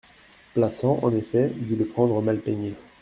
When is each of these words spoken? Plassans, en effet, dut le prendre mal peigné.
Plassans, 0.55 0.97
en 1.03 1.13
effet, 1.13 1.49
dut 1.55 1.75
le 1.75 1.85
prendre 1.85 2.19
mal 2.23 2.39
peigné. 2.39 2.73